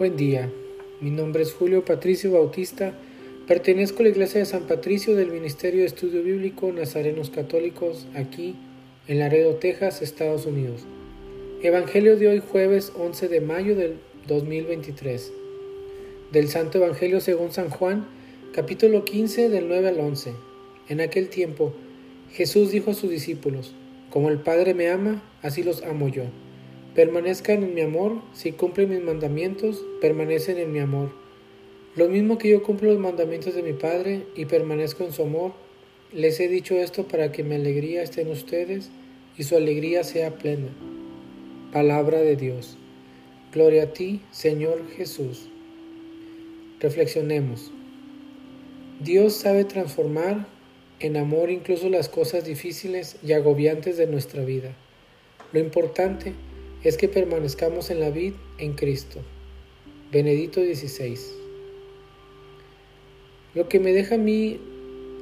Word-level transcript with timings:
Buen 0.00 0.16
día, 0.16 0.50
mi 1.02 1.10
nombre 1.10 1.42
es 1.42 1.52
Julio 1.52 1.84
Patricio 1.84 2.32
Bautista, 2.32 2.94
pertenezco 3.46 4.00
a 4.00 4.04
la 4.04 4.08
Iglesia 4.08 4.40
de 4.40 4.46
San 4.46 4.66
Patricio 4.66 5.14
del 5.14 5.30
Ministerio 5.30 5.80
de 5.80 5.88
Estudio 5.88 6.22
Bíblico 6.22 6.72
Nazarenos 6.72 7.28
Católicos 7.28 8.06
aquí 8.14 8.56
en 9.08 9.18
Laredo, 9.18 9.56
Texas, 9.56 10.00
Estados 10.00 10.46
Unidos. 10.46 10.86
Evangelio 11.62 12.16
de 12.16 12.28
hoy 12.28 12.40
jueves 12.40 12.94
11 12.96 13.28
de 13.28 13.42
mayo 13.42 13.76
del 13.76 13.98
2023. 14.26 15.32
Del 16.32 16.48
Santo 16.48 16.78
Evangelio 16.78 17.20
según 17.20 17.52
San 17.52 17.68
Juan, 17.68 18.06
capítulo 18.54 19.04
15 19.04 19.50
del 19.50 19.68
9 19.68 19.86
al 19.86 20.00
11. 20.00 20.32
En 20.88 21.02
aquel 21.02 21.28
tiempo, 21.28 21.74
Jesús 22.32 22.70
dijo 22.70 22.92
a 22.92 22.94
sus 22.94 23.10
discípulos, 23.10 23.74
Como 24.08 24.30
el 24.30 24.38
Padre 24.38 24.72
me 24.72 24.88
ama, 24.88 25.22
así 25.42 25.62
los 25.62 25.82
amo 25.82 26.08
yo. 26.08 26.24
Permanezcan 26.94 27.62
en 27.62 27.74
mi 27.74 27.82
amor, 27.82 28.20
si 28.32 28.52
cumplen 28.52 28.90
mis 28.90 29.00
mandamientos, 29.00 29.84
permanecen 30.00 30.58
en 30.58 30.72
mi 30.72 30.80
amor. 30.80 31.10
Lo 31.94 32.08
mismo 32.08 32.36
que 32.38 32.48
yo 32.48 32.62
cumplo 32.62 32.90
los 32.90 32.98
mandamientos 32.98 33.54
de 33.54 33.62
mi 33.62 33.72
Padre 33.72 34.26
y 34.34 34.46
permanezco 34.46 35.04
en 35.04 35.12
su 35.12 35.22
amor, 35.22 35.52
les 36.12 36.40
he 36.40 36.48
dicho 36.48 36.74
esto 36.74 37.06
para 37.06 37.30
que 37.30 37.44
mi 37.44 37.54
alegría 37.54 38.02
esté 38.02 38.22
en 38.22 38.30
ustedes 38.32 38.90
y 39.38 39.44
su 39.44 39.56
alegría 39.56 40.02
sea 40.02 40.34
plena. 40.34 40.68
Palabra 41.72 42.18
de 42.18 42.34
Dios. 42.34 42.76
Gloria 43.52 43.84
a 43.84 43.92
ti, 43.92 44.20
Señor 44.32 44.88
Jesús. 44.96 45.48
Reflexionemos. 46.80 47.70
Dios 48.98 49.34
sabe 49.34 49.64
transformar 49.64 50.46
en 50.98 51.16
amor 51.16 51.50
incluso 51.50 51.88
las 51.88 52.08
cosas 52.08 52.44
difíciles 52.44 53.16
y 53.24 53.32
agobiantes 53.32 53.96
de 53.96 54.06
nuestra 54.06 54.44
vida. 54.44 54.74
Lo 55.52 55.60
importante 55.60 56.30
es 56.30 56.49
es 56.82 56.96
que 56.96 57.08
permanezcamos 57.08 57.90
en 57.90 58.00
la 58.00 58.10
vid 58.10 58.34
en 58.58 58.72
Cristo. 58.72 59.20
Benedito 60.10 60.60
XVI. 60.60 61.18
Lo 63.54 63.68
que 63.68 63.80
me 63.80 63.92
deja 63.92 64.14
a 64.14 64.18
mí 64.18 64.58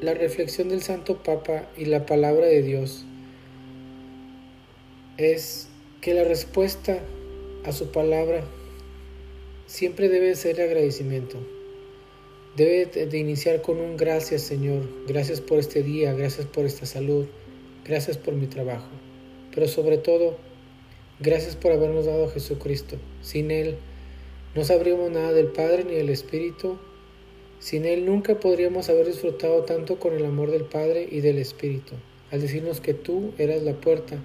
la 0.00 0.14
reflexión 0.14 0.68
del 0.68 0.82
Santo 0.82 1.22
Papa 1.22 1.68
y 1.76 1.86
la 1.86 2.04
palabra 2.04 2.46
de 2.46 2.62
Dios 2.62 3.06
es 5.16 5.68
que 6.02 6.12
la 6.12 6.24
respuesta 6.24 7.00
a 7.64 7.72
su 7.72 7.90
palabra 7.90 8.44
siempre 9.66 10.08
debe 10.08 10.34
ser 10.34 10.60
agradecimiento. 10.60 11.38
Debe 12.56 13.06
de 13.06 13.18
iniciar 13.18 13.62
con 13.62 13.80
un 13.80 13.96
gracias 13.96 14.42
Señor, 14.42 14.82
gracias 15.06 15.40
por 15.40 15.58
este 15.58 15.82
día, 15.82 16.12
gracias 16.12 16.46
por 16.46 16.66
esta 16.66 16.86
salud, 16.86 17.26
gracias 17.84 18.18
por 18.18 18.34
mi 18.34 18.46
trabajo, 18.46 18.88
pero 19.54 19.68
sobre 19.68 19.98
todo 19.98 20.36
Gracias 21.18 21.56
por 21.56 21.72
habernos 21.72 22.04
dado 22.04 22.26
a 22.26 22.30
Jesucristo. 22.30 22.98
Sin 23.22 23.50
Él 23.50 23.76
no 24.54 24.64
sabríamos 24.64 25.10
nada 25.10 25.32
del 25.32 25.46
Padre 25.46 25.84
ni 25.84 25.94
del 25.94 26.10
Espíritu. 26.10 26.76
Sin 27.58 27.86
Él 27.86 28.04
nunca 28.04 28.38
podríamos 28.38 28.90
haber 28.90 29.06
disfrutado 29.06 29.62
tanto 29.62 29.98
con 29.98 30.12
el 30.12 30.26
amor 30.26 30.50
del 30.50 30.64
Padre 30.64 31.08
y 31.10 31.20
del 31.20 31.38
Espíritu. 31.38 31.94
Al 32.30 32.42
decirnos 32.42 32.82
que 32.82 32.92
tú 32.92 33.32
eras 33.38 33.62
la 33.62 33.72
puerta, 33.72 34.18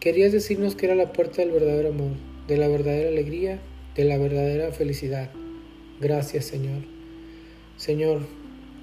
querías 0.00 0.32
decirnos 0.32 0.74
que 0.74 0.86
era 0.86 0.94
la 0.94 1.12
puerta 1.12 1.42
del 1.42 1.50
verdadero 1.50 1.90
amor, 1.90 2.12
de 2.48 2.56
la 2.56 2.68
verdadera 2.68 3.10
alegría, 3.10 3.60
de 3.94 4.04
la 4.04 4.16
verdadera 4.16 4.72
felicidad. 4.72 5.30
Gracias 6.00 6.46
Señor. 6.46 6.80
Señor, 7.76 8.20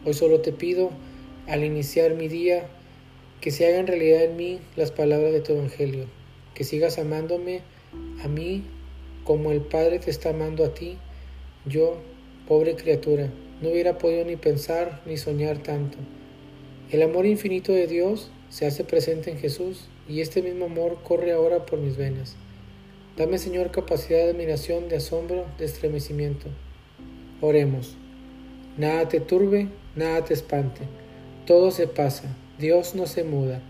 hoy 0.06 0.14
solo 0.14 0.42
te 0.42 0.52
pido, 0.52 0.92
al 1.47 1.64
iniciar 1.64 2.14
mi 2.14 2.28
día, 2.28 2.68
que 3.42 3.50
se 3.50 3.66
hagan 3.66 3.88
realidad 3.88 4.23
en 4.23 4.36
mí 4.36 4.59
las 4.75 4.92
palabras 4.92 5.34
de 5.34 5.42
tu 5.42 5.53
Evangelio 5.53 6.06
que 6.54 6.64
sigas 6.64 6.98
amándome 6.98 7.62
a 8.23 8.28
mí 8.28 8.64
como 9.23 9.52
el 9.52 9.62
Padre 9.62 10.00
te 10.00 10.09
está 10.09 10.30
amando 10.30 10.66
a 10.66 10.73
ti. 10.73 10.98
Yo, 11.66 11.98
pobre 12.48 12.76
criatura, 12.76 13.30
no 13.62 13.70
hubiera 13.70 13.98
podido 13.98 14.25
ni 14.25 14.36
pensar 14.36 15.02
ni 15.06 15.18
soñar 15.18 15.59
tanto. 15.59 15.97
El 16.91 17.02
amor 17.02 17.25
infinito 17.25 17.72
de 17.72 17.88
Dios 17.88 18.30
se 18.50 18.66
hace 18.66 18.84
presente 18.84 19.31
en 19.31 19.38
Jesús 19.38 19.88
y 20.08 20.22
este 20.22 20.41
mismo 20.41 20.66
amor 20.66 21.00
corre 21.03 21.31
ahora 21.31 21.66
por 21.66 21.80
mis 21.80 21.97
venas. 21.97 22.36
Dame, 23.18 23.38
Señor, 23.38 23.72
capacidad 23.72 24.20
de 24.20 24.31
admiración, 24.31 24.90
de 24.90 24.97
asombro, 24.97 25.46
de 25.58 25.66
estremecimiento. 25.66 26.47
Oremos. 27.41 27.96
Nada 28.78 29.08
te 29.08 29.20
turbe, 29.20 29.68
nada 29.96 30.25
te 30.25 30.34
espante. 30.34 30.81
Todo 31.46 31.72
se 31.72 31.88
pasa, 31.88 32.35
Dios 32.58 32.96
no 32.96 33.06
se 33.06 33.24
muda. 33.24 33.62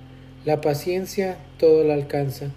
La 0.46 0.62
paciencia 0.62 1.38
todo 1.58 1.84
la 1.84 1.94
alcanza. 1.94 2.52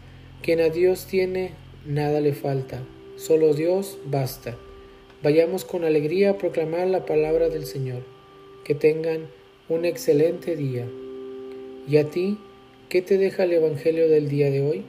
Quien 0.46 0.60
a 0.60 0.68
Dios 0.68 1.06
tiene, 1.06 1.54
nada 1.84 2.20
le 2.20 2.32
falta, 2.32 2.80
solo 3.16 3.52
Dios 3.52 3.98
basta. 4.06 4.56
Vayamos 5.20 5.64
con 5.64 5.82
alegría 5.82 6.30
a 6.30 6.38
proclamar 6.38 6.86
la 6.86 7.04
palabra 7.04 7.48
del 7.48 7.66
Señor. 7.66 8.04
Que 8.64 8.76
tengan 8.76 9.26
un 9.68 9.84
excelente 9.84 10.54
día. 10.54 10.86
¿Y 11.88 11.96
a 11.96 12.10
ti, 12.10 12.38
qué 12.88 13.02
te 13.02 13.18
deja 13.18 13.42
el 13.42 13.54
Evangelio 13.54 14.08
del 14.08 14.28
día 14.28 14.48
de 14.52 14.62
hoy? 14.62 14.84